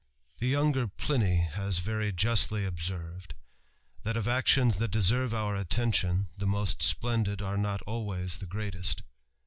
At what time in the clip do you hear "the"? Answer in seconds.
0.40-0.46, 6.38-6.46, 8.38-8.46